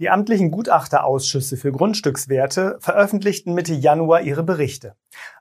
[0.00, 4.96] Die amtlichen Gutachterausschüsse für Grundstückswerte veröffentlichten Mitte Januar ihre Berichte.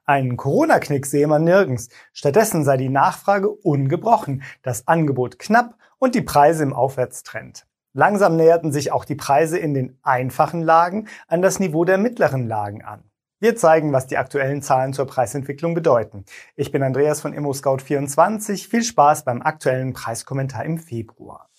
[0.06, 1.90] Einen Corona-Knick sehe man nirgends.
[2.12, 7.66] Stattdessen sei die Nachfrage ungebrochen, das Angebot knapp und die Preise im Aufwärtstrend.
[7.94, 12.48] Langsam näherten sich auch die Preise in den einfachen Lagen an das Niveau der mittleren
[12.48, 13.04] Lagen an.
[13.44, 16.24] Wir zeigen, was die aktuellen Zahlen zur Preisentwicklung bedeuten.
[16.56, 18.70] Ich bin Andreas von ImmoScout24.
[18.70, 21.50] Viel Spaß beim aktuellen Preiskommentar im Februar.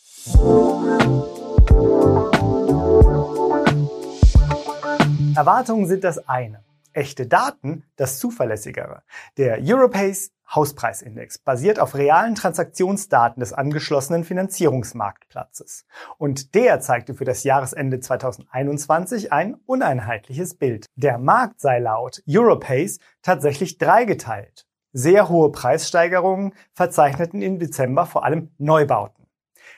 [5.37, 6.65] Erwartungen sind das eine.
[6.95, 9.03] Echte Daten das zuverlässigere.
[9.37, 15.87] Der Europace Hauspreisindex basiert auf realen Transaktionsdaten des angeschlossenen Finanzierungsmarktplatzes.
[16.19, 20.87] Und der zeigte für das Jahresende 2021 ein uneinheitliches Bild.
[20.97, 24.67] Der Markt sei laut Europace tatsächlich dreigeteilt.
[24.93, 29.27] Sehr hohe Preissteigerungen verzeichneten im Dezember vor allem Neubauten.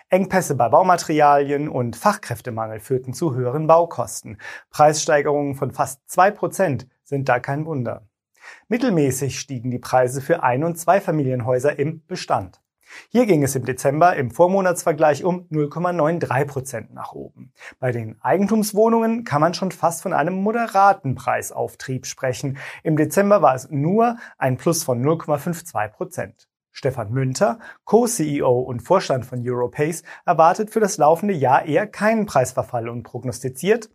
[0.09, 4.39] Engpässe bei Baumaterialien und Fachkräftemangel führten zu höheren Baukosten.
[4.71, 8.07] Preissteigerungen von fast zwei Prozent sind da kein Wunder.
[8.69, 12.61] Mittelmäßig stiegen die Preise für Ein- und Zweifamilienhäuser im Bestand.
[13.09, 17.53] Hier ging es im Dezember im Vormonatsvergleich um 0,93 Prozent nach oben.
[17.79, 22.59] Bei den Eigentumswohnungen kann man schon fast von einem moderaten Preisauftrieb sprechen.
[22.83, 26.49] Im Dezember war es nur ein Plus von 0,52 Prozent.
[26.71, 32.91] Stefan Münter, Co-CEO und Vorstand von Europace, erwartet für das laufende Jahr eher keinen Preisverfall
[32.91, 33.89] und prognostiziert,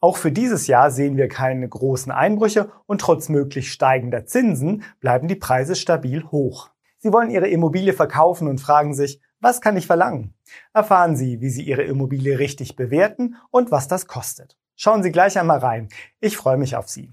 [0.00, 5.26] auch für dieses Jahr sehen wir keine großen Einbrüche und trotz möglich steigender Zinsen bleiben
[5.26, 6.70] die Preise stabil hoch.
[6.98, 10.34] Sie wollen Ihre Immobilie verkaufen und fragen sich, was kann ich verlangen?
[10.72, 14.56] Erfahren Sie, wie Sie Ihre Immobilie richtig bewerten und was das kostet.
[14.76, 15.88] Schauen Sie gleich einmal rein.
[16.20, 17.12] Ich freue mich auf Sie.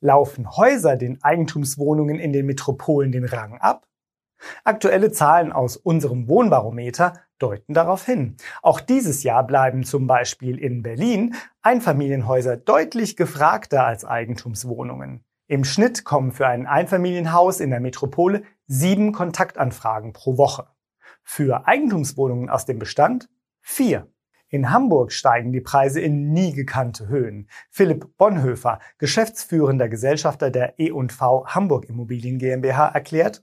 [0.00, 3.86] Laufen Häuser den Eigentumswohnungen in den Metropolen den Rang ab?
[4.64, 8.36] Aktuelle Zahlen aus unserem Wohnbarometer deuten darauf hin.
[8.62, 15.24] Auch dieses Jahr bleiben zum Beispiel in Berlin Einfamilienhäuser deutlich gefragter als Eigentumswohnungen.
[15.48, 20.68] Im Schnitt kommen für ein Einfamilienhaus in der Metropole sieben Kontaktanfragen pro Woche.
[21.22, 23.28] Für Eigentumswohnungen aus dem Bestand
[23.60, 24.08] vier.
[24.48, 27.48] In Hamburg steigen die Preise in nie gekannte Höhen.
[27.70, 33.42] Philipp Bonhoeffer, geschäftsführender Gesellschafter der E&V Hamburg Immobilien GmbH, erklärt,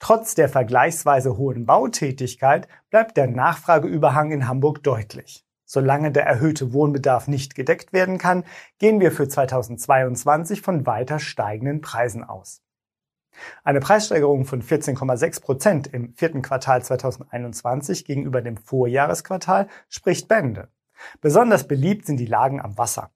[0.00, 5.44] Trotz der vergleichsweise hohen Bautätigkeit bleibt der Nachfrageüberhang in Hamburg deutlich.
[5.66, 8.44] Solange der erhöhte Wohnbedarf nicht gedeckt werden kann,
[8.78, 12.62] gehen wir für 2022 von weiter steigenden Preisen aus.
[13.62, 20.68] Eine Preissteigerung von 14,6 Prozent im vierten Quartal 2021 gegenüber dem Vorjahresquartal spricht Bände.
[21.20, 23.10] Besonders beliebt sind die Lagen am Wasser.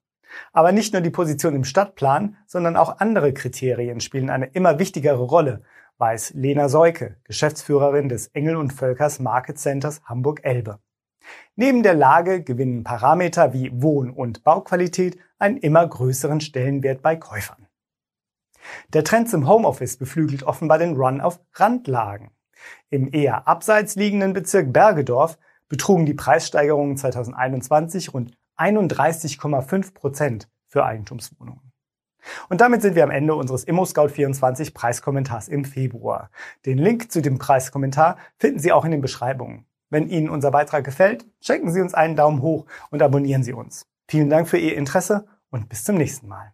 [0.53, 5.21] Aber nicht nur die Position im Stadtplan, sondern auch andere Kriterien spielen eine immer wichtigere
[5.21, 5.63] Rolle,
[5.97, 10.79] weiß Lena Seuke, Geschäftsführerin des Engel und Völkers Market Centers Hamburg-Elbe.
[11.55, 17.67] Neben der Lage gewinnen Parameter wie Wohn- und Bauqualität einen immer größeren Stellenwert bei Käufern.
[18.93, 22.31] Der Trend zum Homeoffice beflügelt offenbar den Run auf Randlagen.
[22.89, 31.74] Im eher abseits liegenden Bezirk Bergedorf betrugen die Preissteigerungen 2021 rund 31,5 Prozent für Eigentumswohnungen.
[32.49, 36.29] Und damit sind wir am Ende unseres ImmoScout24 Preiskommentars im Februar.
[36.65, 39.65] Den Link zu dem Preiskommentar finden Sie auch in den Beschreibungen.
[39.89, 43.85] Wenn Ihnen unser Beitrag gefällt, schenken Sie uns einen Daumen hoch und abonnieren Sie uns.
[44.07, 46.53] Vielen Dank für Ihr Interesse und bis zum nächsten Mal.